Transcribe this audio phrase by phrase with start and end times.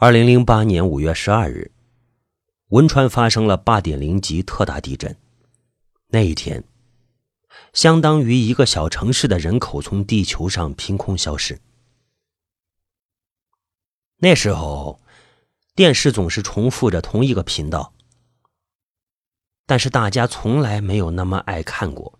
[0.00, 1.72] 二零零八年五月十二日，
[2.68, 5.18] 汶川发生了八点零级特大地震。
[6.10, 6.62] 那一天，
[7.72, 11.60] 相当于一个小城市的人口从地球上凭空消失。
[14.18, 15.00] 那时候，
[15.74, 17.92] 电视总是重复着同一个频道，
[19.66, 22.16] 但是大家从来没有那么爱看过。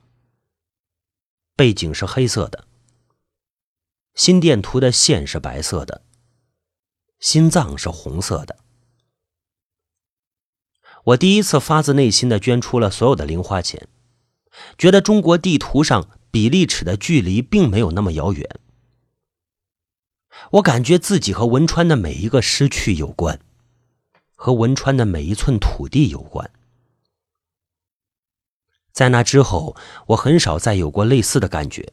[1.55, 2.65] 背景是黑色的，
[4.17, 6.03] 心电图的线是白色的。
[7.21, 8.57] 心脏是红色的。
[11.05, 13.89] 我第一次发自内心的捐出了所有的零花钱，
[14.77, 18.61] 觉得中国地图上比例尺的距离并没有那么遥远。
[20.53, 23.41] 我感觉自己和汶川的每一个失去有关，
[24.35, 26.51] 和汶川的每一寸土地有关。
[28.93, 29.77] 在那之后，
[30.09, 31.93] 我很少再有过类似的感觉。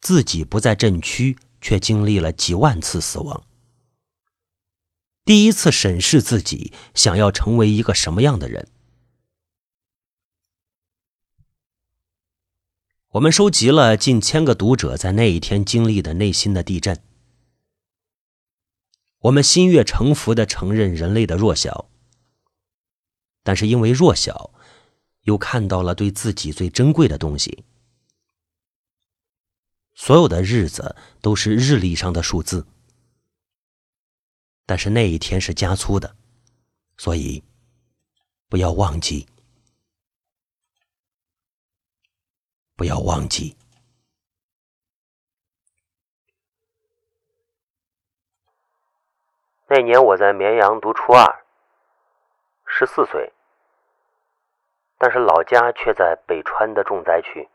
[0.00, 3.42] 自己不在震区，却经历了几万次死亡。
[5.24, 8.68] 第一次审视自己，想要成为一个什么样的人？
[13.10, 17.02] 我们收集了近千个读者在那一天经历的内心的地震。
[19.20, 21.90] 我们心悦诚服的承认人类的弱小，
[23.42, 24.52] 但是因为弱小，
[25.22, 27.64] 又看到了对自己最珍贵的东西。
[29.94, 32.66] 所有的日子都是日历上的数字。
[34.70, 36.14] 但是那一天是加粗的，
[36.96, 37.42] 所以
[38.48, 39.26] 不要忘记，
[42.76, 43.56] 不要忘记。
[49.66, 51.44] 那年我在绵阳读初二，
[52.64, 53.32] 十四岁，
[54.98, 57.48] 但是老家却在北川的重灾区。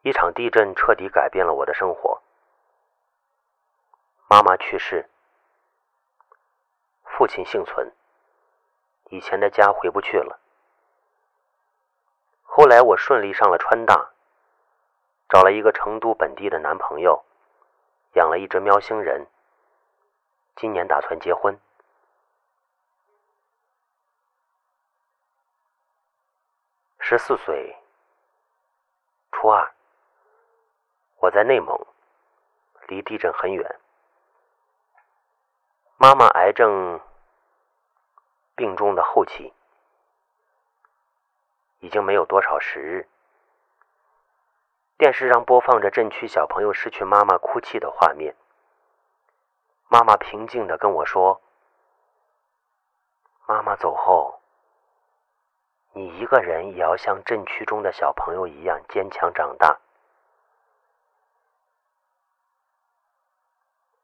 [0.00, 2.22] 一场地震彻底改变了我的生活，
[4.30, 5.10] 妈妈去世。
[7.12, 7.92] 父亲幸存，
[9.10, 10.40] 以前的家回不去了。
[12.42, 14.10] 后来我顺利上了川大，
[15.28, 17.22] 找了一个成都本地的男朋友，
[18.14, 19.26] 养了一只喵星人。
[20.56, 21.58] 今年打算结婚。
[26.98, 27.76] 十四岁，
[29.32, 29.70] 初二，
[31.18, 31.86] 我在内蒙，
[32.88, 33.81] 离地震很远。
[36.02, 37.00] 妈妈癌症
[38.56, 39.52] 病重的后期，
[41.78, 43.06] 已经没有多少时日。
[44.98, 48.34] 电视上播放着震区小朋友失去妈妈哭泣的画面。
[49.86, 51.40] 妈妈平静的跟我说
[53.46, 54.40] ：“妈妈走后，
[55.92, 59.78] 你一个人也要像震区中的小朋友一样坚强长大。”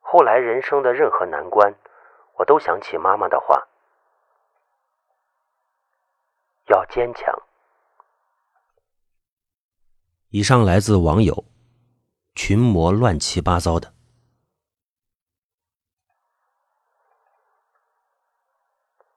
[0.00, 1.74] 后来人生的任何难关。
[2.38, 3.66] 我都想起妈妈的话，
[6.66, 7.42] 要坚强。
[10.28, 11.44] 以上来自网友
[12.36, 13.92] 群魔乱七八糟的。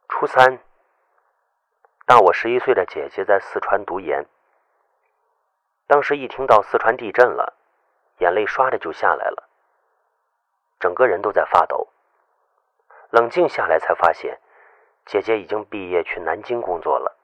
[0.10, 0.60] 初三，
[2.08, 4.26] 大我十一岁的姐姐在四川读研，
[5.86, 7.56] 当时一听到四川地震了，
[8.18, 9.48] 眼泪唰的就下来了，
[10.80, 11.88] 整个人都在发抖。
[13.12, 14.40] 冷静下来，才发现
[15.06, 17.18] 姐姐已经毕业去南京工作了。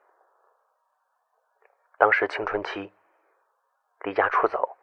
[1.96, 2.92] 当时青春期，
[4.00, 4.76] 离家出走，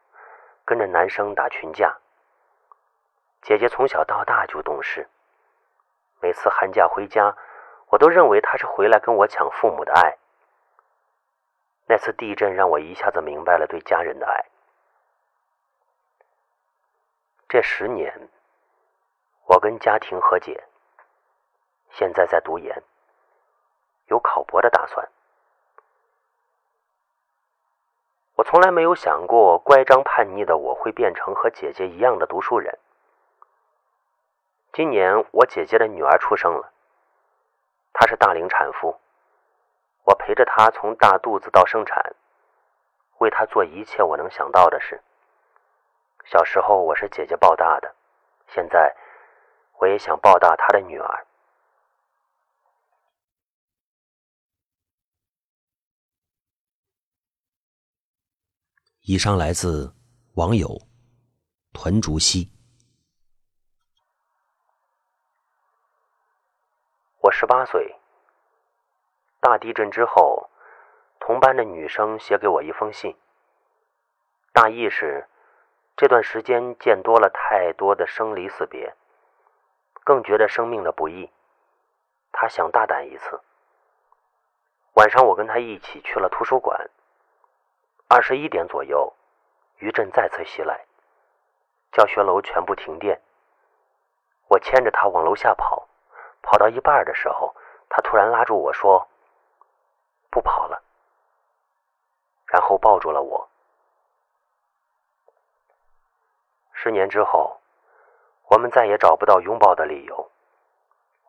[0.65, 1.95] 跟着男生打群架。
[3.43, 5.07] 姐姐从小到大就懂事，
[6.19, 7.37] 每次寒假回家，
[7.89, 10.17] 我都认为她是回来跟我抢父母的爱。
[11.87, 14.43] 那次地震让我一下子明白了对家人的爱。
[17.47, 18.27] 这十年，
[19.45, 20.63] 我跟家庭和解。
[21.97, 22.83] 现在在读研，
[24.07, 25.07] 有考博的打算。
[28.35, 32.77] 我从来没有想过，乖张叛逆的我会变成和姐姐一样的读书人。
[34.73, 36.69] 今年我姐姐的女儿出生了，
[37.93, 38.99] 她是大龄产妇，
[40.03, 42.13] 我陪着她从大肚子到生产，
[43.19, 45.01] 为她做一切我能想到的事。
[46.25, 47.95] 小时候我是姐姐抱大的，
[48.47, 48.93] 现在
[49.79, 51.25] 我也想抱大她的女儿。
[59.07, 59.93] 以上来自
[60.33, 60.67] 网友
[61.73, 62.51] 屯竹溪。
[67.21, 67.99] 我十八岁，
[69.39, 70.49] 大地震之后，
[71.19, 73.15] 同班的女生写给我一封信，
[74.51, 75.29] 大意是
[75.95, 78.95] 这段时间见多了太多的生离死别，
[80.03, 81.29] 更觉得生命的不易。
[82.31, 83.39] 他想大胆一次。
[84.95, 86.89] 晚上，我跟他一起去了图书馆。
[88.07, 89.13] 二十一点左右，
[89.77, 90.85] 余震再次袭来，
[91.91, 93.19] 教学楼全部停电。
[94.47, 95.87] 我牵着他往楼下跑，
[96.43, 97.55] 跑到一半的时候，
[97.89, 99.07] 他突然拉住我说
[100.29, 100.83] ：“不跑了。”
[102.45, 103.49] 然后抱住了我。
[106.73, 107.59] 十年之后，
[108.49, 110.29] 我们再也找不到拥抱的理由。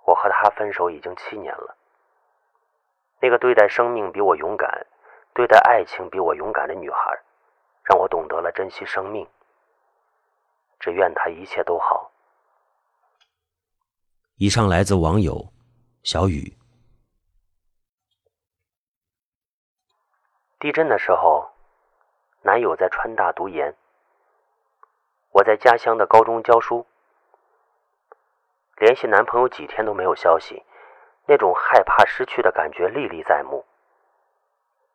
[0.04, 1.74] 我和他分手已经七年了。
[3.20, 4.86] 那个对待生命比我勇敢、
[5.36, 7.22] 对待爱情比我勇敢的女孩，
[7.84, 9.28] 让我懂得了珍惜生命。
[10.80, 12.10] 只愿她一切都好。
[14.36, 15.52] 以上来自网友
[16.02, 16.56] 小雨。
[20.58, 21.50] 地震的时候，
[22.40, 23.76] 男友在川大读研，
[25.32, 26.86] 我在家乡的高中教书。
[28.78, 30.64] 联系男朋友几天都没有消息，
[31.26, 33.66] 那种害怕失去的感觉历历在目。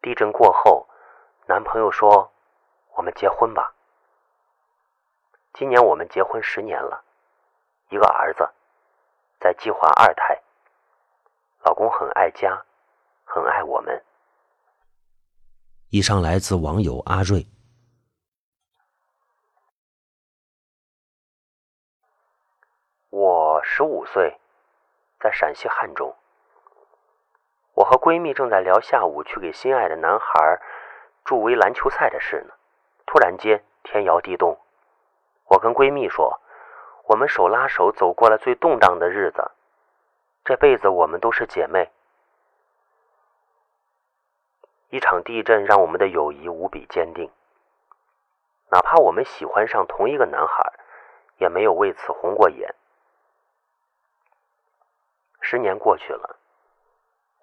[0.01, 0.88] 地震过后，
[1.45, 2.31] 男朋友说
[2.98, 3.75] ：“我们结婚吧。”
[5.53, 7.03] 今年我们结婚十年了，
[7.89, 8.50] 一个儿子，
[9.39, 10.42] 在计划二胎。
[11.63, 12.65] 老公很爱家，
[13.25, 14.03] 很爱我们。
[15.89, 17.45] 以上来自网友阿瑞。
[23.09, 24.39] 我十五岁，
[25.19, 26.15] 在陕西汉中。
[27.81, 30.62] 我和闺蜜正在聊下午去给心爱的男孩
[31.25, 32.54] 助威篮球赛的事呢。
[33.07, 34.60] 突然间，天摇地动。
[35.45, 36.39] 我跟闺蜜说
[37.10, 39.50] ：“我们手拉手走过了最动荡的日子，
[40.44, 41.89] 这辈子我们都是姐妹。”
[44.89, 47.31] 一场地震让我们的友谊无比坚定。
[48.69, 50.72] 哪怕我们喜欢上同一个男孩，
[51.39, 52.75] 也没有为此红过眼。
[55.39, 56.38] 十年过去了，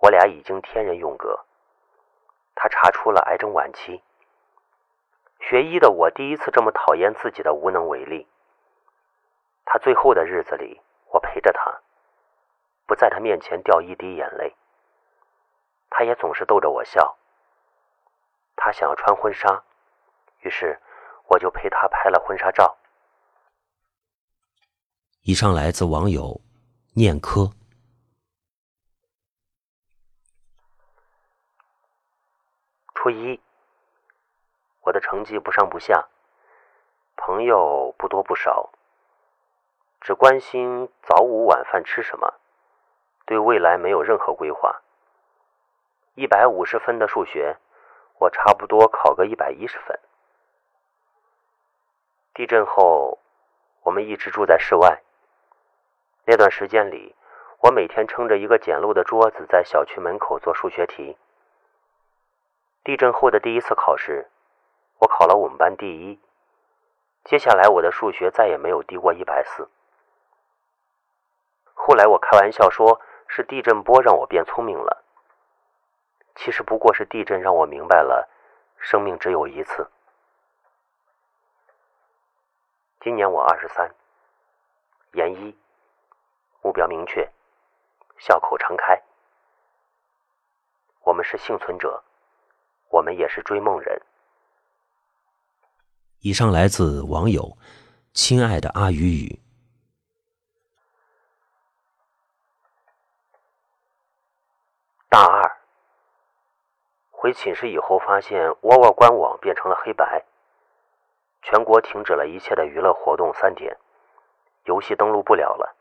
[0.00, 1.44] 我俩已经天人永隔。
[2.54, 4.02] 他查出了癌症晚期。
[5.40, 8.26] 学医的我第一次这么讨厌自己的无能为力。
[9.64, 10.80] 他最后的日子里，
[11.12, 11.80] 我陪着他，
[12.86, 14.56] 不在他面前掉一滴眼泪。
[15.90, 17.16] 他也总是逗着我笑。
[18.56, 19.62] 他想要穿婚纱，
[20.40, 20.80] 于是
[21.28, 22.76] 我就陪他拍了婚纱照。
[25.22, 26.40] 以上来自网友
[26.94, 27.52] 念科。
[33.00, 33.40] 初一，
[34.80, 36.08] 我的成绩不上不下，
[37.14, 38.70] 朋友不多不少，
[40.00, 42.34] 只关心早午晚饭吃什么，
[43.24, 44.82] 对未来没有任何规划。
[46.16, 47.56] 一百五十分的数学，
[48.18, 49.96] 我差不多考个一百一十分。
[52.34, 53.20] 地震后，
[53.82, 55.02] 我们一直住在室外。
[56.24, 57.14] 那段时间里，
[57.60, 61.16] 我每天撑着一个简陋的桌子，在小区门口做数学题。
[62.88, 64.30] 地震后的第一次考试，
[64.96, 66.18] 我考了我们班第一。
[67.22, 69.68] 接下来我的数学再也没有低过一百四。
[71.74, 75.04] 后来我开玩笑说，是地震波让我变聪明了。
[76.34, 78.26] 其实不过是地震让我明白了，
[78.78, 79.90] 生命只有一次。
[83.00, 83.94] 今年我二十三，
[85.12, 85.54] 研一，
[86.62, 87.30] 目标明确，
[88.16, 89.02] 笑口常开。
[91.02, 92.02] 我们是幸存者。
[92.88, 94.00] 我们也是追梦人。
[96.20, 97.56] 以上来自网友
[98.12, 99.38] “亲爱的阿雨雨”。
[105.08, 105.56] 大二
[107.10, 110.24] 回寝室以后，发现窝窝官网变成了黑白，
[111.42, 113.76] 全国停止了一切的娱乐活动三天，
[114.64, 115.74] 游戏登录不了了。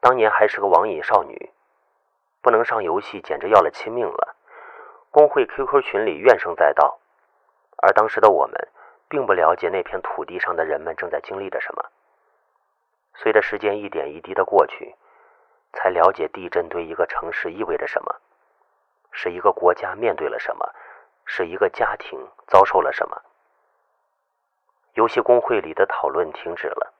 [0.00, 1.50] 当年还是个网瘾少女，
[2.40, 4.36] 不能上游戏，简直要了亲命了。
[5.16, 6.98] 工会 QQ 群里怨声载道，
[7.78, 8.68] 而当时的我们
[9.08, 11.86] 并不了解那片土地上的人们正在经历着什么。
[13.14, 14.94] 随着时间一点一滴的过去，
[15.72, 18.14] 才了解地震对一个城市意味着什么，
[19.10, 20.70] 是一个国家面对了什么，
[21.24, 23.22] 是一个家庭遭受了什么。
[24.92, 26.92] 游戏公会里的讨论停止了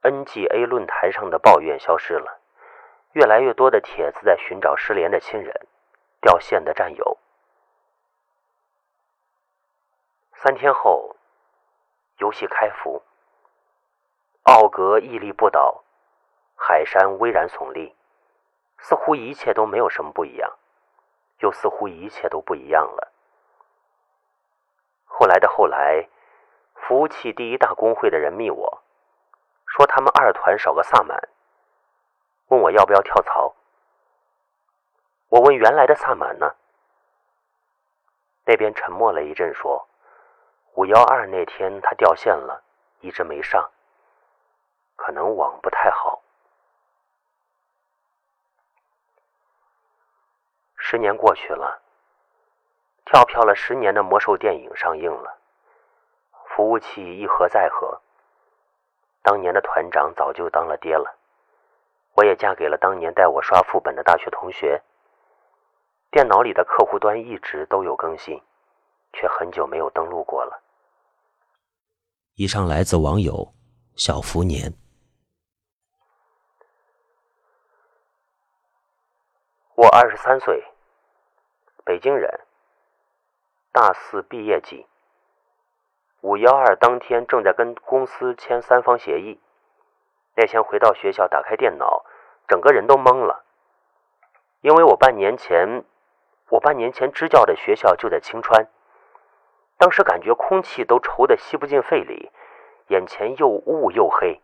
[0.00, 2.40] ，NGA 论坛上的抱怨消失了，
[3.12, 5.66] 越来越多的帖子在寻找失联的亲人。
[6.22, 7.18] 掉线的战友。
[10.32, 11.16] 三天后，
[12.18, 13.02] 游戏开服，
[14.44, 15.82] 奥格屹立不倒，
[16.56, 17.94] 海山巍然耸立，
[18.78, 20.56] 似乎一切都没有什么不一样，
[21.40, 23.12] 又似乎一切都不一样了。
[25.04, 26.08] 后来的后来，
[26.74, 28.82] 服务器第一大公会的人密我，
[29.66, 31.28] 说他们二团少个萨满，
[32.46, 33.54] 问我要不要跳槽。
[35.32, 36.54] 我问原来的萨满呢？
[38.44, 39.88] 那边沉默了一阵，说
[40.74, 42.62] 五幺二那天他掉线了，
[43.00, 43.70] 一直没上，
[44.94, 46.20] 可能网不太好。
[50.76, 51.80] 十年过去了，
[53.06, 55.38] 跳票了十年的魔兽电影上映了，
[56.44, 58.02] 服务器一盒再合。
[59.22, 61.16] 当年的团长早就当了爹了，
[62.16, 64.82] 我也嫁给了当年带我刷副本的大学同学。
[66.12, 68.38] 电脑里的客户端一直都有更新，
[69.14, 70.62] 却很久没有登录过了。
[72.34, 73.54] 以上来自网友
[73.96, 74.74] 小福年。
[79.74, 80.62] 我二十三岁，
[81.82, 82.40] 北京人，
[83.72, 84.86] 大四毕业季。
[86.20, 89.40] 五幺二当天正在跟公司签三方协议，
[90.36, 92.04] 那天回到学校打开电脑，
[92.46, 93.44] 整个人都懵了，
[94.60, 95.84] 因为我半年前，
[96.52, 98.68] 我半年前支教的学校就在青川，
[99.78, 102.30] 当时感觉空气都稠的吸不进肺里，
[102.88, 104.38] 眼前又雾又黑。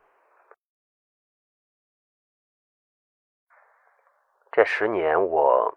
[4.51, 5.77] 这十年我，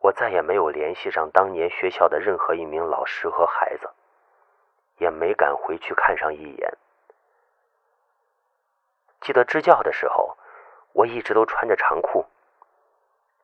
[0.00, 3.90] 我再也没有联系上当年学校的任何一名老师和孩子。
[4.98, 6.78] 也没敢回去看上一眼。
[9.20, 10.38] 记得支教的时候，
[10.92, 12.24] 我一直都穿着长裤。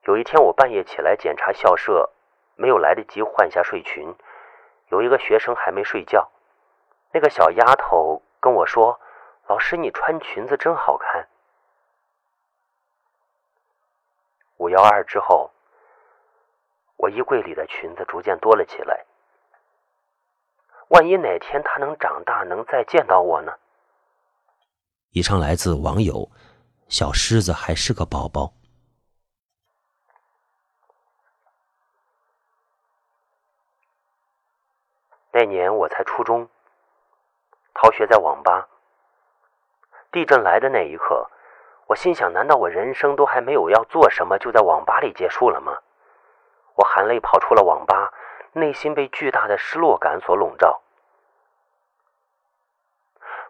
[0.05, 2.11] 有一天，我半夜起来检查校舍，
[2.57, 4.15] 没有来得及换下睡裙，
[4.89, 6.31] 有一个学生还没睡觉。
[7.13, 8.99] 那个小丫头跟我说
[9.47, 11.29] ：“老师，你穿裙子真好看。”
[14.57, 15.51] 五幺二之后，
[16.97, 19.05] 我衣柜里的裙子逐渐多了起来。
[20.89, 23.53] 万一哪天他能长大，能再见到我呢？
[25.11, 26.31] 以上来自网友
[26.89, 28.53] 小狮子还是个宝宝。
[35.33, 36.49] 那年我才初中，
[37.75, 38.69] 逃学在网吧。
[40.11, 41.31] 地震来的那一刻，
[41.87, 45.79] 我心想：难道我人生都还没有要做什么，就在网吧里结束了吗？
[46.75, 48.13] 我含泪跑出了网吧。
[48.53, 50.81] 内心被巨大的失落感所笼罩。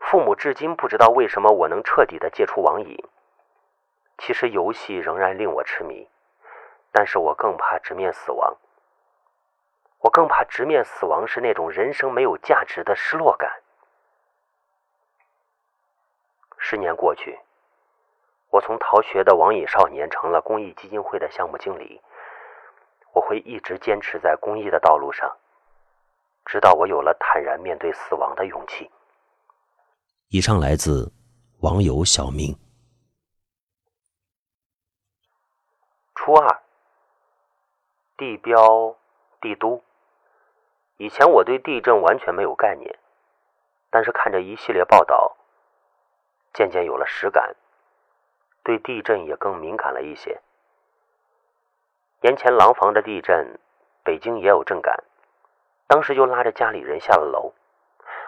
[0.01, 3.03] 父母至今不知道为什么我能彻底的戒除网瘾。
[4.19, 6.07] 其实游戏仍然令我痴迷，
[6.93, 8.55] 但是我更怕直面死亡。
[10.01, 13.63] 我更怕直面死亡是那种人生没有价值的失落感。
[16.57, 17.39] 十年过去，
[18.51, 22.01] 我从逃学的网瘾少年成了公益基金会的项目经理。
[23.13, 25.37] 我会一直坚持在公益的道路上，
[26.47, 28.91] 直到我有了坦然面对死亡的勇气。
[30.29, 31.13] 以上来自
[31.61, 32.57] 网友小明。
[36.15, 36.63] 初二，
[38.17, 38.97] 地标
[39.41, 39.83] 帝都。
[41.01, 42.99] 以前我对地震完全没有概念，
[43.89, 45.35] 但是看着一系列报道，
[46.53, 47.57] 渐渐有了实感，
[48.63, 50.43] 对地震也更敏感了一些。
[52.21, 53.59] 年前廊坊的地震，
[54.05, 55.03] 北京也有震感。
[55.87, 57.55] 当时就拉着家里人下了楼，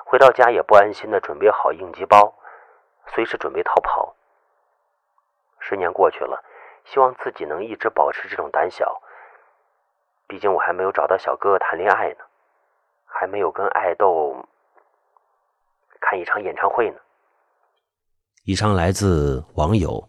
[0.07, 2.33] 回到家也不安心的准备好应急包，
[3.09, 4.17] 随时准备逃跑。
[5.59, 6.43] 十年过去了，
[6.87, 9.03] 希望自己能一直保持这种胆小。
[10.27, 12.25] 毕竟我还没有找到小哥哥谈恋爱呢，
[13.13, 14.35] 还没有跟爱豆
[16.01, 16.97] 看一场演唱会呢。
[18.45, 20.09] 以上来自网友，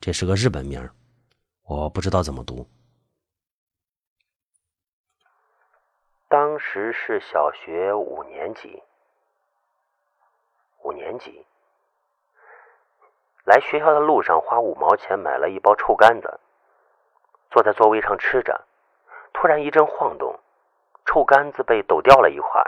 [0.00, 0.90] 这是个日本名儿。
[1.64, 2.68] 我不知道怎么读。
[6.28, 8.82] 当时是小学五年级，
[10.82, 11.46] 五年级
[13.44, 16.40] 来学校的路上花五毛钱买了一包臭干子，
[17.50, 18.64] 坐在座位上吃着，
[19.32, 20.39] 突然一阵晃动，
[21.10, 22.62] 臭干子被抖掉了一块。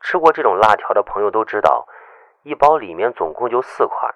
[0.00, 1.86] 吃过这种辣条的朋友都知道，
[2.42, 4.12] 一包里面总共就四块，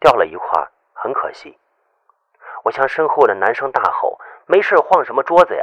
[0.00, 1.58] 掉了一块，很可惜。
[2.62, 5.62] 我向身后的男生大吼：“没事，晃什么桌子呀！”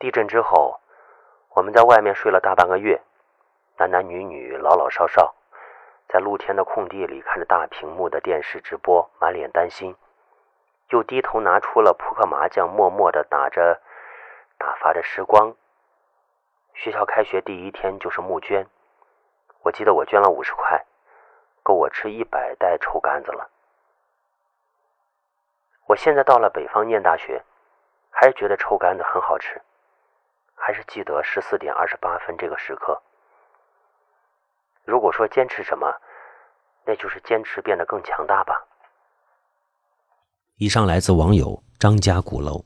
[0.00, 0.80] 地震之后，
[1.50, 3.00] 我们在外面睡了大半个月，
[3.76, 5.32] 男男女女、老老少少，
[6.08, 9.94] 在露天的空地里看着大屏幕的电视直播，满脸担心，
[10.92, 13.80] 又低头拿出了扑克麻将，默默的打着，
[14.58, 15.56] 打发着时光。
[16.74, 18.68] 学校开学第一天就是募捐，
[19.62, 20.84] 我记得我捐了五十块。
[21.62, 23.48] 够我吃一百袋臭干子了。
[25.86, 27.42] 我现在到了北方念大学，
[28.10, 29.62] 还是觉得臭干子很好吃。
[30.54, 33.00] 还是记得十四点二十八分这个时刻。
[34.84, 35.96] 如果说坚持什么，
[36.84, 38.66] 那就是坚持变得更强大吧。
[40.62, 42.64] 以上来自网友张家鼓楼。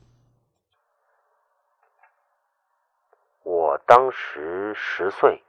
[3.41, 5.41] 我当时十岁，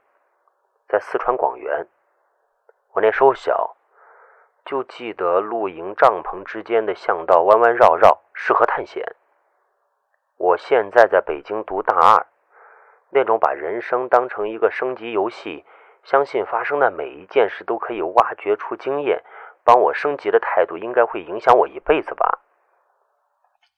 [0.87, 1.85] 在四川广元。
[2.93, 3.75] 我那时候小，
[4.65, 9.05] 就记得露营帐篷之间的巷道弯弯绕绕，适合探险。
[10.37, 12.25] 我现在在北京读大二，
[13.11, 15.65] 那种把人生当成一个升级游戏，
[16.03, 19.23] 相信发生的每一件事都可以挖掘出经验，
[19.69, 22.39] 帮我升级的态度，应该会影响我一辈子吧。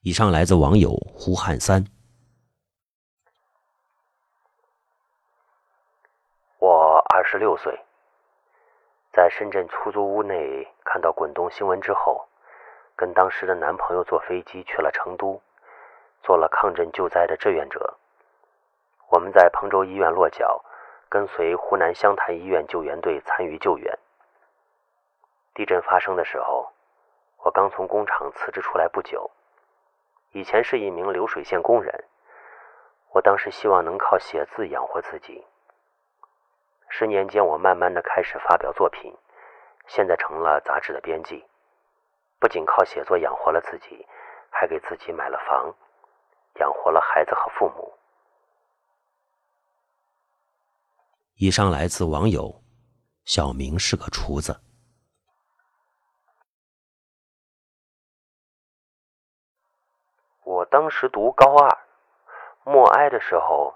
[0.00, 1.84] 以上来自网友胡汉三。
[6.58, 7.78] 我二十六岁，
[9.12, 12.26] 在深圳出租屋内看到滚动新闻之后，
[12.96, 15.42] 跟当时的男朋友坐飞机去了成都。
[16.22, 17.98] 做了抗震救灾的志愿者，
[19.10, 20.64] 我们在彭州医院落脚，
[21.10, 23.98] 跟随湖南湘潭医院救援队参与救援。
[25.54, 26.72] 地震发生的时候，
[27.44, 29.30] 我刚从工厂辞职出来不久，
[30.32, 32.04] 以前是一名流水线工人。
[33.10, 35.44] 我当时希望能靠写字养活自己。
[36.88, 39.14] 十年间，我慢慢的开始发表作品，
[39.86, 41.44] 现在成了杂志的编辑，
[42.38, 44.06] 不仅靠写作养活了自己，
[44.50, 45.74] 还给自己买了房。
[46.60, 47.90] 养活了孩子和父母。
[51.36, 52.62] 以上来自网友，
[53.24, 54.54] 小明是个厨子。
[60.72, 61.78] 当时读高二，
[62.64, 63.74] 默哀的时候，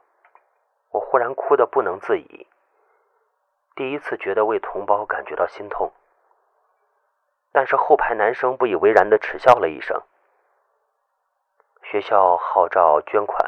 [0.88, 2.46] 我忽然哭得不能自已。
[3.74, 5.92] 第一次觉得为同胞感觉到心痛，
[7.52, 10.00] 但是后排男生不以为然的耻笑了一声。
[11.82, 13.46] 学校号召捐款，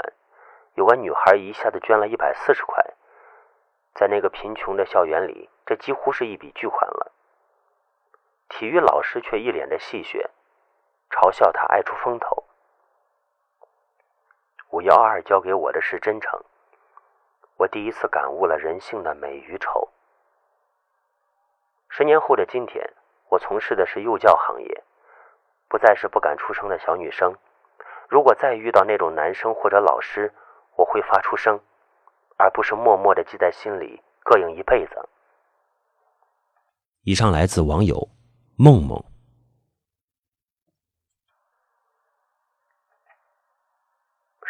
[0.75, 2.85] 有个女孩一下子捐了一百四十块，
[3.95, 7.13] 在那个贫穷的校园里，这几乎是一笔巨款了。
[8.51, 10.29] 体育老师却一脸的戏谑，
[11.09, 12.45] 嘲笑他爱出风头。
[14.79, 16.41] 五幺二教给我的是真诚，
[17.57, 19.89] 我第一次感悟了人性的美与丑。
[21.89, 22.89] 十年后的今天，
[23.29, 24.85] 我从事的是幼教行业，
[25.67, 27.35] 不再是不敢出声的小女生。
[28.09, 30.33] 如果再遇到那种男生或者老师，
[30.77, 31.59] 我会发出声，
[32.37, 35.09] 而不是默默的记在心里，膈应一辈子。
[37.03, 38.09] 以上来自网友
[38.57, 39.08] 梦梦。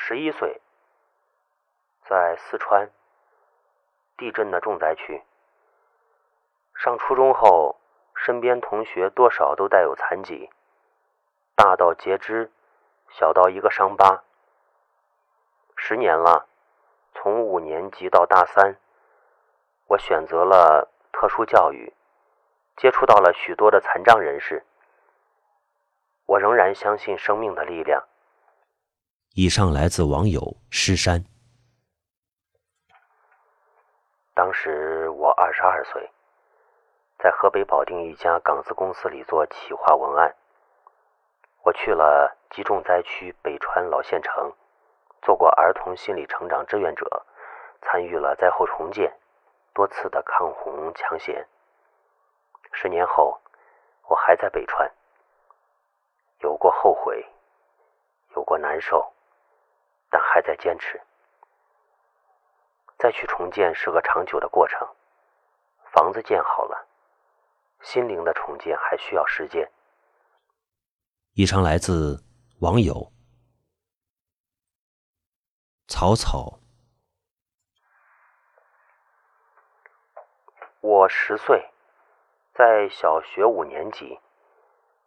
[0.09, 0.59] 十一岁，
[2.07, 2.91] 在四川
[4.17, 5.23] 地震的重灾区。
[6.75, 7.77] 上初中后，
[8.15, 10.49] 身边同学多少都带有残疾，
[11.55, 12.51] 大到截肢。
[13.11, 14.23] 小到一个伤疤，
[15.77, 16.47] 十年了，
[17.13, 18.79] 从五年级到大三，
[19.89, 21.93] 我选择了特殊教育，
[22.79, 24.65] 接触到了许多的残障人士。
[26.25, 28.09] 我仍然相信生命的力量。
[29.41, 31.25] 以上来自网友诗山。
[34.35, 36.11] 当时我二十二岁，
[37.21, 40.35] 在河北保定一家港资公司里做企划文案。
[41.63, 44.53] 我去了极重灾区北川老县城，
[45.23, 47.25] 做过儿童心理成长志愿者，
[47.83, 49.17] 参与了灾后重建，
[49.73, 51.47] 多次的抗洪抢险。
[52.73, 53.41] 十年后，
[54.09, 54.91] 我还在北川，
[56.41, 57.25] 有过后悔，
[58.35, 59.13] 有过难受，
[60.11, 61.01] 但还在坚持。
[62.99, 64.89] 再去重建是个长久的过程，
[65.93, 66.89] 房子建好了，
[67.81, 69.71] 心灵的重建还需要时间。
[71.35, 72.25] 以上来自
[72.61, 73.13] 网友
[75.87, 76.59] 草草。
[80.81, 81.71] 我十岁，
[82.53, 84.19] 在小学五年级，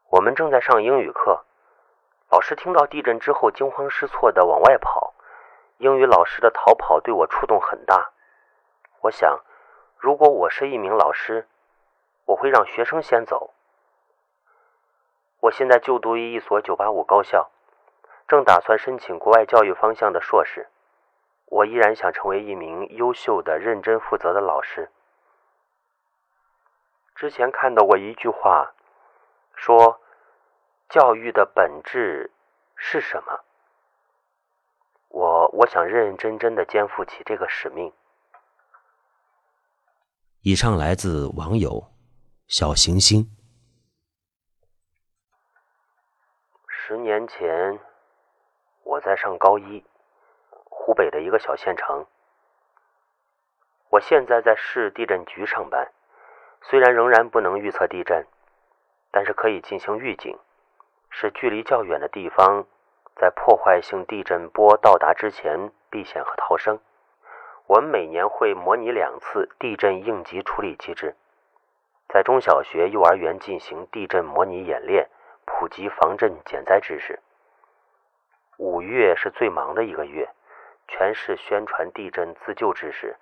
[0.10, 1.46] 我们正在上英语课。
[2.32, 5.14] 老师听到地震之后，惊慌失措的往外跑。
[5.80, 8.12] 英语老师的逃跑对我触动很大。
[9.02, 9.42] 我想，
[9.98, 11.46] 如果我是一名老师，
[12.24, 13.54] 我会让学生先走。
[15.42, 17.52] 我现在就读于一所985高校，
[18.30, 20.70] 正打算申请国外教育方向的硕士。
[21.48, 24.90] 我依然想成为一名优秀的、认真负责的老师。
[27.14, 28.72] 之前看到过一句话，
[29.54, 30.00] 说
[30.92, 32.30] ：“教育的本质
[32.76, 33.40] 是什么？”
[35.08, 37.94] 我我想认认真真的肩负起这个使命。
[40.42, 41.92] 以上来自网友
[42.48, 43.26] 小行星。
[46.68, 47.80] 十年前，
[48.84, 49.86] 我在上高一，
[50.66, 52.06] 湖北的一个小县城。
[53.90, 55.90] 我现在在市地震局上班，
[56.64, 58.28] 虽然仍然不能预测地震，
[59.10, 60.38] 但是可以进行预警，
[61.12, 62.66] 使距离较远的地方
[63.16, 66.80] 在破坏性地震波到达之前避险和逃生。
[67.68, 71.16] 我们每年会模拟两次地震应急处理机制，
[72.10, 75.08] 在中小学、幼儿园进行地震模拟演练，
[75.46, 77.20] 普及防震减灾知识。
[78.58, 80.30] 五月是最忙的一个月，
[80.88, 83.16] 全市宣传地震自救知识。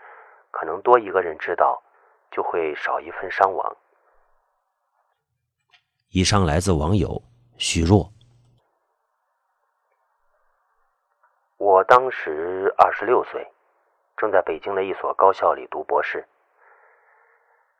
[0.51, 1.83] 可能多一个人知道，
[2.31, 3.77] 就会少一份伤亡。
[6.11, 7.21] 以上来自网友
[7.59, 8.09] 许若。
[11.57, 13.51] 我当时二十六岁，
[14.15, 16.25] 正在北京的一所高校里读博士。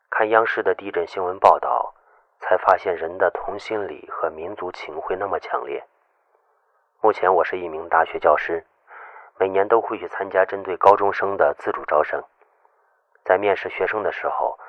[0.10, 1.96] 看央视的地震新闻报道，
[2.42, 5.88] 才发现人的同心理和民族情会那么强烈。
[7.00, 8.65] 目前我是一名大学教师，
[9.38, 12.22] 每年都会去参加针对高中生的自主招生。
[13.24, 14.60] 在面试学生的时候，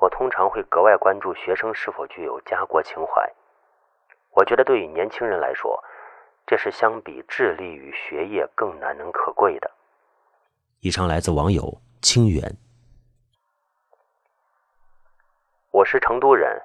[0.00, 3.32] 我通常会格外关注学生是否具有家国情怀。
[4.38, 5.82] 我觉得对于年轻人来说，
[6.46, 9.68] 这是相比智力与学业更难能可贵的。
[10.78, 12.56] 以上来自网友清源。
[15.72, 16.62] 我是成都人，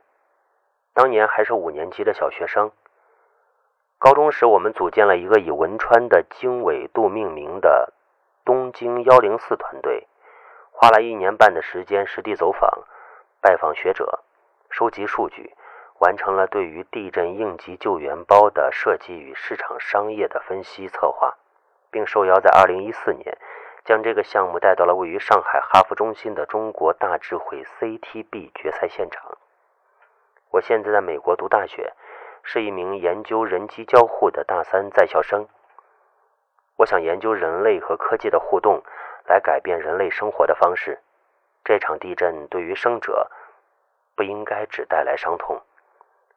[0.94, 2.72] 当年还是五年级的小学生。
[3.98, 7.92] 高中时，我们组建了一个以汶川的经纬度命名的
[8.46, 10.08] 东京幺零四团队。
[10.72, 12.70] 花了一年半的时间实地走访、
[13.42, 14.24] 拜访学者、
[14.70, 15.56] 收集数据，
[16.04, 21.38] 完成了对于地震应急救援包的设计与市场商业的分析策划，
[21.90, 23.38] 并受邀在2014年
[23.86, 29.38] 将这个项目带到了位于上海哈佛中心的中国大智慧 CTB 决赛现场。
[30.52, 31.94] 我现在在美国读大学，
[32.44, 35.48] 是一名研究人机交互的大三在校生。
[36.80, 38.84] 我想研究人类和科技的互动。
[39.26, 41.00] 来改变人类生活的方式。
[41.64, 43.32] 这场地震对于生者，
[44.18, 45.62] 不应该只带来伤痛，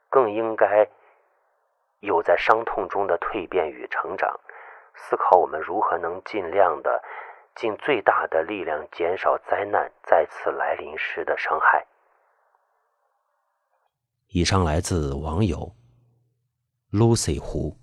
[0.09, 0.89] 更应该
[2.01, 4.39] 有在伤痛中的蜕变与成长。
[4.95, 7.03] 思考我们如何能尽量的、
[7.55, 11.87] 尽最大的力量减少灾难再次来临时的伤害。
[14.29, 15.73] 以上来自网友
[16.93, 17.77] Lucy 胡。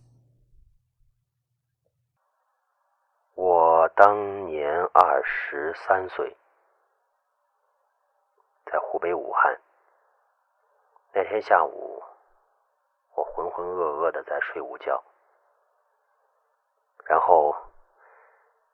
[3.36, 6.36] 我当年二十三岁，
[8.66, 9.60] 在湖北武汉。
[11.14, 12.03] 那天下午，
[13.16, 15.04] 我浑浑噩噩的在睡午觉，
[17.06, 17.56] 然后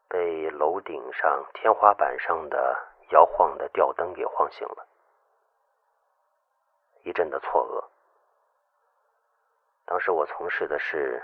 [0.08, 2.78] 被楼顶上天花板上的
[3.10, 4.88] 摇晃的吊灯给晃醒了，
[7.04, 7.84] 一阵的错愕。
[9.86, 11.23] 当时我从事的是。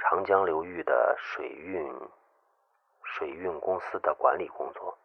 [0.00, 2.08] 长江流域的水运
[3.02, 4.96] 水运公司的管理工作，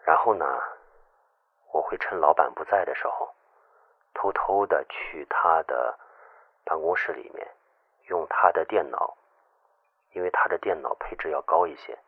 [0.00, 0.60] 然后呢，
[1.74, 3.34] 我会趁老板不在的时候，
[4.14, 5.98] 偷偷的去他的
[6.64, 7.50] 办公室里面，
[8.06, 9.16] 用他的电脑，
[10.12, 11.98] 因为他的电脑配置要高一些。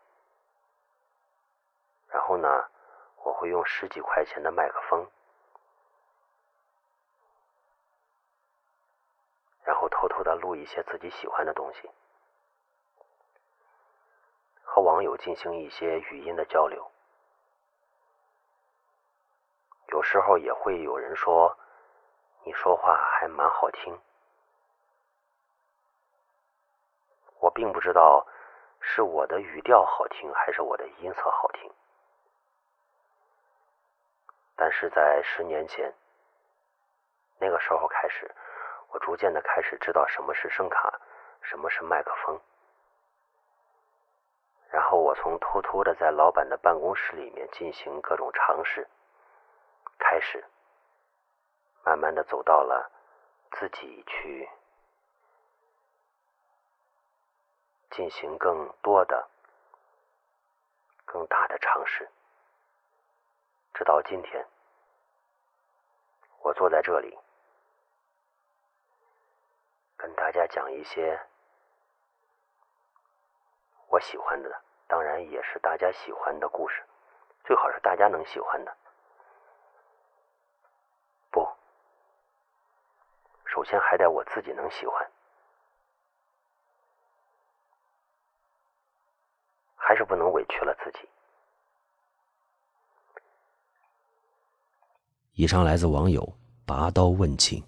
[2.10, 2.68] 然后呢，
[3.24, 5.04] 我会用十几块钱的麦克风。
[9.64, 11.90] 然后偷偷的录一些自己喜欢的东西，
[14.62, 16.88] 和网友进行一些语音的交流。
[19.96, 21.56] 有时候也会有人说，
[22.44, 23.98] 你说话还蛮好听。
[27.40, 28.26] 我并不知道
[28.78, 31.72] 是我的语调好听，还是我的音色好听。
[34.54, 35.90] 但是在十年前，
[37.38, 38.30] 那个时候开始。
[38.90, 41.00] 我逐渐的开始知道什么是声卡，
[41.40, 42.38] 什么是麦克风。
[44.68, 48.86] 然后我从偷偷的在老板的办公室里面进行各种尝试，
[49.98, 50.44] 开始
[51.84, 52.90] 慢慢的走到了
[53.52, 54.48] 自己去
[57.90, 59.28] 进行更多的、
[61.04, 62.08] 更大的尝试。
[63.74, 64.46] 直到今天，
[66.40, 67.18] 我坐在这里。
[69.98, 71.18] 跟大家讲一些
[73.88, 76.84] 我喜欢的，当然也是大家喜欢的故事，
[77.44, 78.76] 最好是大家能喜欢的。
[83.56, 85.10] 首先还得我自己能喜欢，
[89.74, 91.08] 还是不能委屈了自己。
[95.32, 97.64] 以上来自网友拔刀问情。